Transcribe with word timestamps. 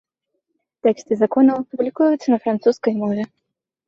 Тэксты 0.85 1.17
законаў 1.19 1.57
публікуюцца 1.73 2.27
на 2.35 2.39
французскай 2.47 2.93
мове. 3.03 3.27